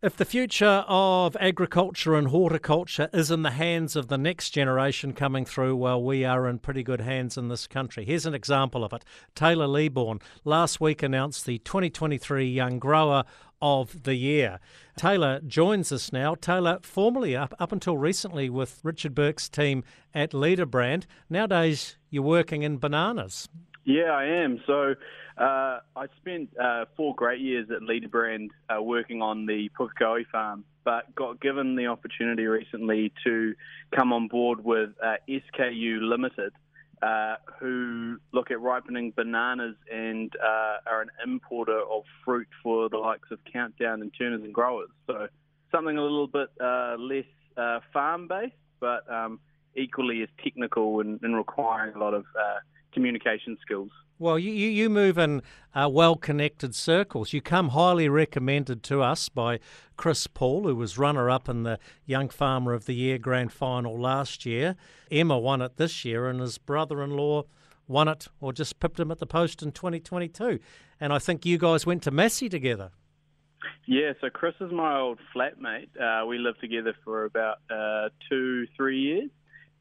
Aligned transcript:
If 0.00 0.16
the 0.16 0.24
future 0.24 0.84
of 0.86 1.36
agriculture 1.40 2.14
and 2.14 2.28
horticulture 2.28 3.10
is 3.12 3.32
in 3.32 3.42
the 3.42 3.50
hands 3.50 3.96
of 3.96 4.06
the 4.06 4.16
next 4.16 4.50
generation 4.50 5.12
coming 5.12 5.44
through, 5.44 5.74
well, 5.74 6.00
we 6.00 6.24
are 6.24 6.46
in 6.46 6.60
pretty 6.60 6.84
good 6.84 7.00
hands 7.00 7.36
in 7.36 7.48
this 7.48 7.66
country. 7.66 8.04
Here's 8.04 8.24
an 8.24 8.32
example 8.32 8.84
of 8.84 8.92
it. 8.92 9.04
Taylor 9.34 9.66
Leabourn 9.66 10.22
last 10.44 10.80
week 10.80 11.02
announced 11.02 11.46
the 11.46 11.58
2023 11.58 12.46
Young 12.46 12.78
Grower 12.78 13.24
of 13.60 14.04
the 14.04 14.14
Year. 14.14 14.60
Taylor 14.96 15.40
joins 15.40 15.90
us 15.90 16.12
now. 16.12 16.36
Taylor, 16.36 16.78
formerly 16.80 17.34
up, 17.34 17.52
up 17.58 17.72
until 17.72 17.96
recently 17.96 18.48
with 18.48 18.78
Richard 18.84 19.16
Burke's 19.16 19.48
team 19.48 19.82
at 20.14 20.32
Leader 20.32 20.66
Brand. 20.66 21.08
Nowadays, 21.28 21.96
you're 22.08 22.22
working 22.22 22.62
in 22.62 22.78
bananas. 22.78 23.48
Yeah, 23.88 24.10
I 24.10 24.24
am. 24.24 24.60
So 24.66 24.94
uh, 25.38 25.78
I 25.96 26.06
spent 26.20 26.50
uh, 26.62 26.84
four 26.94 27.14
great 27.14 27.40
years 27.40 27.68
at 27.74 27.80
Leaderbrand 27.80 28.50
uh, 28.68 28.82
working 28.82 29.22
on 29.22 29.46
the 29.46 29.70
Pukekohe 29.80 30.26
farm, 30.30 30.66
but 30.84 31.14
got 31.14 31.40
given 31.40 31.74
the 31.74 31.86
opportunity 31.86 32.44
recently 32.44 33.14
to 33.24 33.54
come 33.96 34.12
on 34.12 34.28
board 34.28 34.62
with 34.62 34.90
uh, 35.02 35.14
SKU 35.26 36.02
Limited, 36.02 36.52
uh, 37.00 37.36
who 37.58 38.18
look 38.30 38.50
at 38.50 38.60
ripening 38.60 39.14
bananas 39.16 39.76
and 39.90 40.34
uh, 40.36 40.76
are 40.86 41.00
an 41.00 41.08
importer 41.24 41.80
of 41.80 42.02
fruit 42.26 42.48
for 42.62 42.90
the 42.90 42.98
likes 42.98 43.30
of 43.30 43.38
Countdown 43.50 44.02
and 44.02 44.12
Turners 44.18 44.42
and 44.44 44.52
Growers. 44.52 44.90
So 45.06 45.28
something 45.72 45.96
a 45.96 46.02
little 46.02 46.26
bit 46.26 46.50
less 46.60 47.24
farm 47.94 48.28
based, 48.28 48.52
but 48.80 49.10
um, 49.10 49.40
equally 49.74 50.22
as 50.22 50.28
technical 50.44 51.00
and, 51.00 51.18
and 51.22 51.34
requiring 51.34 51.94
a 51.94 51.98
lot 51.98 52.12
of 52.12 52.26
communication 52.98 53.56
skills. 53.62 53.90
Well, 54.18 54.40
you, 54.40 54.50
you 54.50 54.90
move 54.90 55.16
in 55.16 55.42
uh, 55.72 55.88
well 55.88 56.16
connected 56.16 56.74
circles. 56.74 57.32
You 57.32 57.40
come 57.40 57.68
highly 57.68 58.08
recommended 58.08 58.82
to 58.84 59.02
us 59.02 59.28
by 59.28 59.60
Chris 59.96 60.26
Paul, 60.26 60.64
who 60.64 60.74
was 60.74 60.98
runner 60.98 61.30
up 61.30 61.48
in 61.48 61.62
the 61.62 61.78
Young 62.06 62.28
Farmer 62.28 62.72
of 62.72 62.86
the 62.86 62.94
Year 62.94 63.16
grand 63.18 63.52
final 63.52 63.96
last 64.00 64.44
year. 64.44 64.74
Emma 65.12 65.38
won 65.38 65.62
it 65.62 65.76
this 65.76 66.04
year, 66.04 66.28
and 66.28 66.40
his 66.40 66.58
brother 66.58 67.00
in 67.04 67.10
law 67.10 67.44
won 67.86 68.08
it 68.08 68.26
or 68.40 68.52
just 68.52 68.80
pipped 68.80 68.98
him 68.98 69.12
at 69.12 69.20
the 69.20 69.26
post 69.26 69.62
in 69.62 69.70
2022. 69.70 70.58
And 71.00 71.12
I 71.12 71.20
think 71.20 71.46
you 71.46 71.56
guys 71.56 71.86
went 71.86 72.02
to 72.02 72.10
Massey 72.10 72.48
together. 72.48 72.90
Yeah, 73.86 74.14
so 74.20 74.28
Chris 74.30 74.54
is 74.60 74.72
my 74.72 74.98
old 74.98 75.20
flatmate. 75.34 75.88
Uh, 75.96 76.26
we 76.26 76.38
lived 76.38 76.60
together 76.60 76.94
for 77.04 77.24
about 77.24 77.58
uh, 77.70 78.08
two, 78.28 78.66
three 78.76 78.98
years. 78.98 79.30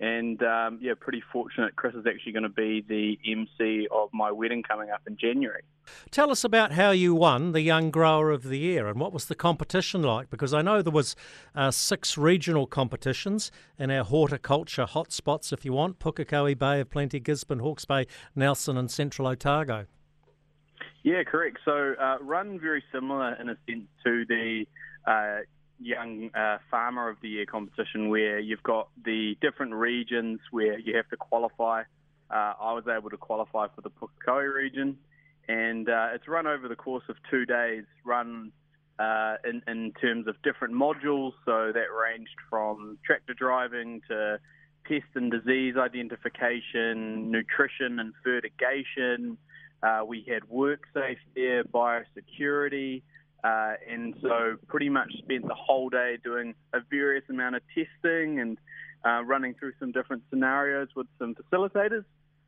And 0.00 0.42
um, 0.42 0.78
yeah, 0.82 0.94
pretty 0.98 1.22
fortunate. 1.32 1.76
Chris 1.76 1.94
is 1.94 2.04
actually 2.06 2.32
going 2.32 2.42
to 2.42 2.48
be 2.48 2.84
the 2.86 3.18
MC 3.24 3.86
of 3.92 4.10
my 4.12 4.32
wedding 4.32 4.62
coming 4.62 4.90
up 4.90 5.02
in 5.06 5.16
January. 5.16 5.62
Tell 6.10 6.30
us 6.30 6.42
about 6.42 6.72
how 6.72 6.90
you 6.90 7.14
won 7.14 7.52
the 7.52 7.60
Young 7.60 7.90
Grower 7.90 8.30
of 8.30 8.44
the 8.44 8.58
Year 8.58 8.88
and 8.88 8.98
what 8.98 9.12
was 9.12 9.26
the 9.26 9.34
competition 9.34 10.02
like? 10.02 10.30
Because 10.30 10.52
I 10.52 10.62
know 10.62 10.82
there 10.82 10.92
was 10.92 11.14
uh, 11.54 11.70
six 11.70 12.18
regional 12.18 12.66
competitions 12.66 13.52
in 13.78 13.90
our 13.90 14.04
horticulture 14.04 14.86
hotspots, 14.86 15.52
if 15.52 15.64
you 15.64 15.72
want: 15.72 16.00
Pukekohe, 16.00 16.58
Bay 16.58 16.80
of 16.80 16.90
Plenty, 16.90 17.20
Gisborne, 17.20 17.60
Hawke's 17.60 17.84
Bay, 17.84 18.06
Nelson, 18.34 18.76
and 18.76 18.90
Central 18.90 19.28
Otago. 19.28 19.86
Yeah, 21.04 21.22
correct. 21.22 21.58
So 21.64 21.94
uh, 22.00 22.16
run 22.20 22.58
very 22.58 22.82
similar 22.90 23.34
in 23.34 23.50
a 23.50 23.56
sense 23.68 23.86
to 24.04 24.24
the 24.26 24.64
uh, 25.06 25.40
young 25.80 26.30
uh, 26.34 26.58
farmer 26.70 27.08
of 27.08 27.16
the 27.20 27.28
year 27.28 27.46
competition 27.46 28.08
where 28.08 28.38
you've 28.38 28.62
got 28.62 28.88
the 29.04 29.36
different 29.40 29.74
regions 29.74 30.40
where 30.50 30.78
you 30.78 30.96
have 30.96 31.08
to 31.08 31.16
qualify. 31.16 31.82
Uh, 32.30 32.54
I 32.60 32.72
was 32.72 32.84
able 32.88 33.10
to 33.10 33.16
qualify 33.16 33.66
for 33.74 33.80
the 33.80 33.90
Pukekohe 33.90 34.52
region, 34.52 34.98
and 35.48 35.88
uh, 35.88 36.08
it's 36.14 36.26
run 36.26 36.46
over 36.46 36.68
the 36.68 36.76
course 36.76 37.04
of 37.08 37.16
two 37.30 37.44
days. 37.44 37.84
Run 38.04 38.52
uh, 38.98 39.36
in, 39.44 39.62
in 39.66 39.92
terms 40.00 40.26
of 40.26 40.36
different 40.42 40.74
modules, 40.74 41.32
so 41.44 41.72
that 41.72 41.86
ranged 41.92 42.36
from 42.48 42.98
tractor 43.04 43.34
driving 43.34 44.00
to 44.08 44.38
pest 44.84 45.04
and 45.14 45.30
disease 45.30 45.74
identification, 45.76 47.30
nutrition 47.30 47.98
and 47.98 48.12
fertigation. 48.22 49.36
Uh, 49.82 50.02
we 50.06 50.24
had 50.28 50.48
work 50.48 50.80
safe 50.94 51.18
there, 51.34 51.64
biosecurity. 51.64 53.02
Uh, 53.44 53.74
and 53.90 54.14
so 54.22 54.56
pretty 54.68 54.88
much 54.88 55.12
spent 55.18 55.46
the 55.46 55.54
whole 55.54 55.90
day 55.90 56.16
doing 56.24 56.54
a 56.72 56.78
various 56.90 57.24
amount 57.28 57.54
of 57.54 57.62
testing 57.74 58.40
and 58.40 58.56
uh, 59.04 59.22
running 59.22 59.54
through 59.54 59.72
some 59.78 59.92
different 59.92 60.22
scenarios 60.30 60.88
with 60.96 61.06
some 61.18 61.34
facilitators. 61.34 62.04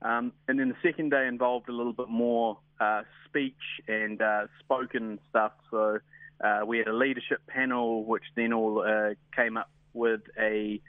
Um, 0.00 0.32
and 0.46 0.58
then 0.58 0.70
the 0.70 0.76
second 0.82 1.10
day 1.10 1.26
involved 1.26 1.68
a 1.68 1.72
little 1.72 1.92
bit 1.92 2.08
more 2.08 2.58
uh, 2.80 3.02
speech 3.26 3.52
and 3.86 4.22
uh, 4.22 4.46
spoken 4.60 5.18
stuff. 5.28 5.52
So 5.70 5.98
uh, 6.42 6.60
we 6.66 6.78
had 6.78 6.88
a 6.88 6.94
leadership 6.94 7.40
panel, 7.48 8.04
which 8.04 8.24
then 8.34 8.54
all 8.54 8.82
uh, 8.82 9.14
came 9.36 9.58
up 9.58 9.70
with 9.92 10.20
a 10.38 10.80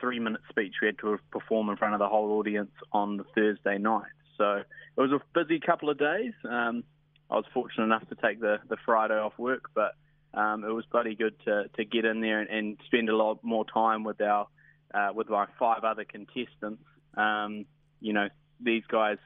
three-minute 0.00 0.40
speech 0.48 0.74
we 0.82 0.86
had 0.86 0.98
to 0.98 1.16
perform 1.30 1.68
in 1.68 1.76
front 1.76 1.94
of 1.94 2.00
the 2.00 2.08
whole 2.08 2.32
audience 2.32 2.72
on 2.90 3.16
the 3.16 3.24
Thursday 3.36 3.78
night. 3.78 4.10
So 4.36 4.54
it 4.54 5.00
was 5.00 5.12
a 5.12 5.20
busy 5.32 5.60
couple 5.60 5.90
of 5.90 5.98
days. 5.98 6.32
Um, 6.50 6.82
I 7.30 7.36
was 7.36 7.44
fortunate 7.54 7.84
enough 7.84 8.08
to 8.08 8.16
take 8.16 8.40
the, 8.40 8.58
the 8.68 8.76
Friday 8.84 9.18
off 9.18 9.38
work, 9.38 9.70
but 9.74 9.94
um, 10.34 10.64
it 10.64 10.72
was 10.72 10.84
bloody 10.90 11.14
good 11.14 11.34
to, 11.44 11.68
to 11.76 11.84
get 11.84 12.04
in 12.04 12.20
there 12.20 12.40
and, 12.40 12.50
and 12.50 12.78
spend 12.86 13.08
a 13.08 13.16
lot 13.16 13.42
more 13.42 13.64
time 13.64 14.04
with 14.04 14.20
our 14.20 14.46
uh, 14.92 15.10
with 15.14 15.28
my 15.28 15.46
five 15.58 15.84
other 15.84 16.04
contestants. 16.04 16.82
Um, 17.16 17.66
you 18.00 18.12
know, 18.12 18.28
these 18.60 18.82
guys 18.88 19.18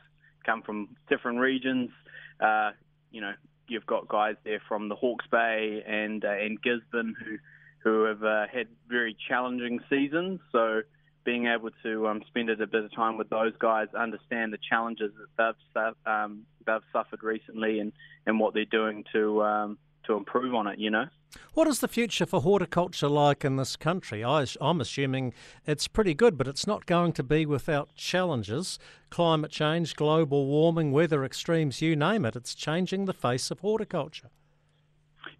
come 0.45 0.63
from 0.63 0.97
different 1.09 1.39
regions. 1.39 1.91
Uh, 2.39 2.73
you 3.11 3.21
know, 3.21 3.33
you've 3.69 3.87
got 3.87 4.09
guys 4.09 4.37
there 4.45 4.61
from 4.69 4.89
the 4.89 4.95
Hawke's 4.95 5.27
Bay 5.31 5.83
and 5.87 6.25
uh, 6.25 6.29
and 6.29 6.61
Gisborne 6.61 7.15
who 7.19 7.39
who 7.79 8.05
have 8.05 8.25
uh, 8.25 8.47
had 8.53 8.69
very 8.89 9.17
challenging 9.29 9.81
seasons. 9.91 10.41
So 10.53 10.83
being 11.25 11.47
able 11.47 11.71
to 11.83 12.07
um, 12.09 12.23
spend 12.29 12.51
a 12.51 12.67
bit 12.67 12.85
of 12.85 12.95
time 12.95 13.17
with 13.17 13.31
those 13.31 13.53
guys, 13.59 13.89
understand 13.99 14.53
the 14.53 14.59
challenges 14.69 15.13
that 15.39 15.55
they've 15.75 16.13
um, 16.13 16.43
they've 16.67 16.83
suffered 16.93 17.23
recently, 17.23 17.81
and, 17.81 17.93
and 18.27 18.39
what 18.39 18.55
they're 18.55 18.65
doing 18.65 19.05
to 19.13 19.43
um, 19.43 19.79
to 20.07 20.15
improve 20.15 20.55
on 20.55 20.67
it. 20.67 20.79
You 20.79 20.91
know. 20.91 21.07
What 21.55 21.67
is 21.67 21.81
the 21.81 21.89
future 21.89 22.27
for 22.27 22.43
horticulture 22.43 23.09
like 23.09 23.45
in 23.45 23.57
this 23.57 23.75
country? 23.75 24.23
I, 24.23 24.47
I'm 24.61 24.81
assuming 24.81 25.35
it's 25.67 25.89
pretty 25.89 26.15
good, 26.15 26.39
but 26.39 26.47
it's 26.47 26.67
not 26.67 26.87
going 26.87 27.13
to 27.15 27.25
be 27.25 27.45
without 27.45 27.95
challenges. 27.97 28.79
Climate 29.11 29.51
change, 29.51 29.97
global 29.97 30.47
warming, 30.47 30.93
weather 30.93 31.25
extremes, 31.25 31.83
you 31.83 31.97
name 31.97 32.25
it, 32.25 32.37
it's 32.37 32.55
changing 32.55 33.07
the 33.07 33.13
face 33.13 33.51
of 33.51 33.61
horticulture. 33.61 34.31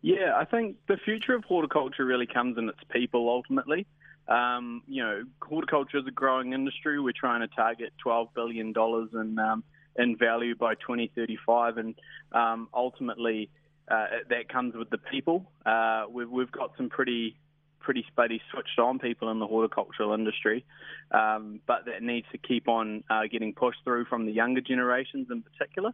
Yeah, 0.05 0.37
I 0.37 0.45
think 0.45 0.77
the 0.87 0.99
future 0.99 1.35
of 1.35 1.45
horticulture 1.45 2.05
really 2.05 2.27
comes 2.27 2.59
in 2.59 2.69
its 2.69 2.85
people 2.91 3.27
ultimately. 3.31 3.87
Um, 4.29 4.83
you 4.87 5.03
know, 5.03 5.23
horticulture 5.41 5.97
is 5.97 6.07
a 6.07 6.11
growing 6.11 6.53
industry. 6.53 7.01
We're 7.01 7.15
trying 7.19 7.41
to 7.41 7.49
target 7.49 7.95
$12 8.05 8.29
billion 8.35 8.75
in, 8.77 9.39
um, 9.39 9.65
in 9.97 10.19
value 10.19 10.57
by 10.57 10.75
2035, 10.75 11.79
and 11.79 11.95
um, 12.33 12.69
ultimately 12.75 13.49
uh, 13.91 14.09
that 14.29 14.51
comes 14.51 14.75
with 14.75 14.91
the 14.91 14.99
people. 14.99 15.51
Uh, 15.65 16.05
we've, 16.11 16.29
we've 16.29 16.53
got 16.53 16.73
some 16.77 16.91
pretty 16.91 17.39
pretty 17.81 18.05
spuddy 18.15 18.41
switched 18.51 18.79
on 18.79 18.99
people 18.99 19.31
in 19.31 19.39
the 19.39 19.47
horticultural 19.47 20.13
industry, 20.13 20.67
um, 21.13 21.61
but 21.67 21.87
that 21.87 22.03
needs 22.03 22.27
to 22.33 22.37
keep 22.37 22.69
on 22.69 23.05
uh, 23.09 23.23
getting 23.31 23.55
pushed 23.55 23.79
through 23.85 24.05
from 24.05 24.27
the 24.27 24.33
younger 24.33 24.61
generations 24.61 25.29
in 25.31 25.43
particular. 25.43 25.93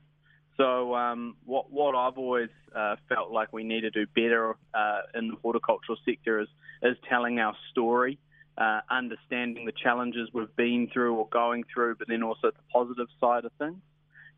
So 0.60 0.94
um, 0.94 1.36
what 1.46 1.72
what 1.72 1.94
I've 1.94 2.18
always 2.18 2.50
uh, 2.76 2.96
felt 3.08 3.30
like 3.32 3.50
we 3.50 3.64
need 3.64 3.80
to 3.80 3.90
do 3.90 4.04
better 4.14 4.56
uh, 4.74 5.00
in 5.14 5.28
the 5.28 5.36
horticultural 5.40 5.96
sector 6.04 6.38
is 6.38 6.48
is 6.82 6.98
telling 7.08 7.38
our 7.40 7.56
story, 7.70 8.18
uh, 8.58 8.80
understanding 8.90 9.64
the 9.64 9.72
challenges 9.72 10.28
we've 10.34 10.54
been 10.56 10.90
through 10.92 11.14
or 11.14 11.26
going 11.28 11.64
through, 11.72 11.94
but 11.94 12.08
then 12.08 12.22
also 12.22 12.48
the 12.50 12.62
positive 12.70 13.06
side 13.18 13.46
of 13.46 13.52
things. 13.58 13.78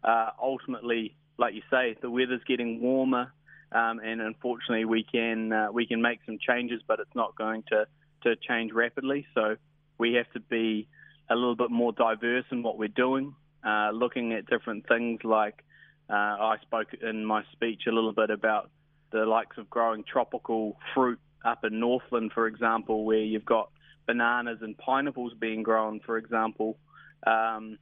Uh, 0.05 0.31
ultimately, 0.41 1.16
like 1.38 1.55
you 1.55 1.62
say, 1.72 1.97
the 2.00 2.11
weather's 2.11 2.44
getting 2.47 2.81
warmer, 2.81 3.32
um, 3.72 3.99
and 3.99 4.21
unfortunately, 4.21 4.84
we 4.84 5.03
can 5.03 5.53
uh, 5.53 5.72
we 5.72 5.88
can 5.88 6.00
make 6.00 6.21
some 6.25 6.38
changes, 6.38 6.81
but 6.87 7.00
it's 7.00 7.17
not 7.17 7.35
going 7.35 7.64
to 7.70 7.85
to 8.23 8.37
change 8.49 8.70
rapidly. 8.73 9.26
So 9.35 9.56
we 9.99 10.12
have 10.12 10.31
to 10.35 10.41
be 10.41 10.87
a 11.29 11.35
little 11.35 11.56
bit 11.56 11.73
more 11.73 11.91
diverse 11.91 12.44
in 12.52 12.62
what 12.62 12.79
we're 12.79 12.87
doing, 12.87 13.35
uh, 13.67 13.91
looking 13.93 14.32
at 14.35 14.46
different 14.46 14.87
things 14.87 15.25
like 15.25 15.64
uh, 16.10 16.14
I 16.14 16.56
spoke 16.62 16.88
in 17.00 17.25
my 17.25 17.43
speech 17.52 17.82
a 17.88 17.93
little 17.93 18.12
bit 18.12 18.31
about 18.31 18.70
the 19.12 19.25
likes 19.25 19.58
of 19.58 19.69
growing 19.70 20.04
tropical 20.04 20.76
fruit 20.94 21.19
up 21.44 21.64
in 21.64 21.81
Northland, 21.81 22.32
for 22.32 22.46
example, 22.46 23.04
where 23.04 23.19
you've 23.19 23.44
got 23.44 23.70
bananas 24.06 24.58
and 24.62 24.76
pineapples 24.78 25.34
being 25.38 25.62
grown, 25.62 26.00
for 26.00 26.16
example. 26.16 26.78
Um, 27.26 27.78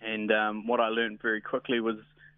and 0.00 0.30
um, 0.30 0.66
what 0.66 0.80
I 0.80 0.88
learned 0.88 1.20
very 1.20 1.40
quickly 1.40 1.80
was 1.80 1.96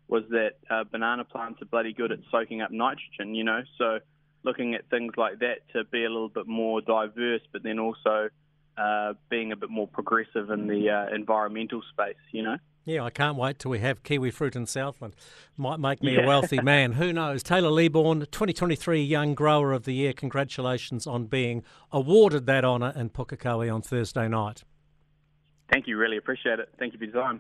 was 0.09 0.25
that 0.31 0.55
uh, 0.69 0.83
banana 0.83 1.23
plants 1.23 1.63
are 1.63 1.67
bloody 1.67 1.93
good 1.93 2.11
at 2.11 2.19
soaking 2.33 2.63
up 2.63 2.73
nitrogen. 2.73 3.35
You 3.35 3.45
know, 3.45 3.63
so 3.79 4.01
looking 4.43 4.75
at 4.75 4.89
things 4.91 5.13
like 5.17 5.39
that 5.41 5.59
to 5.73 5.85
be 5.85 6.05
a 6.05 6.09
little 6.09 6.29
bit 6.29 6.47
more 6.47 6.81
diverse, 6.81 7.43
but 7.53 7.63
then 7.63 7.79
also 7.79 8.29
uh, 8.81 9.15
being 9.29 9.53
a 9.53 9.57
bit 9.57 9.71
more 9.71 9.87
progressive 9.87 10.51
in 10.51 10.67
the 10.67 10.89
uh, 10.91 11.15
environmental 11.15 11.83
space. 11.93 12.17
You 12.33 12.43
know. 12.43 12.57
Yeah, 12.85 13.05
I 13.05 13.11
can't 13.11 13.37
wait 13.37 13.59
till 13.59 13.71
we 13.71 13.79
have 13.81 14.03
kiwi 14.03 14.31
fruit 14.31 14.57
in 14.57 14.67
Southland. 14.67 15.15
Might 15.57 15.79
make 15.79 16.03
me 16.03 16.15
yeah. 16.17 16.23
a 16.23 16.27
wealthy 16.27 16.61
man. 16.63 16.93
Who 16.93 17.13
knows? 17.13 17.43
Taylor 17.43 17.71
Leabourn, 17.71 18.21
2023 18.31 19.03
Young 19.03 19.35
Grower 19.35 19.73
of 19.73 19.85
the 19.85 19.93
Year. 19.93 20.13
Congratulations 20.13 21.07
on 21.07 21.27
being 21.27 21.63
awarded 21.93 22.47
that 22.47 22.65
honour 22.65 22.93
in 22.97 23.11
Pukekohe 23.11 23.73
on 23.73 23.83
Thursday 23.83 24.29
night. 24.29 24.65
Thank 25.71 25.87
you. 25.87 25.97
Really 25.99 26.17
appreciate 26.17 26.59
it. 26.59 26.71
Thank 26.79 26.95
you 26.95 26.99
for 26.99 27.05
your 27.05 27.15
time. 27.15 27.39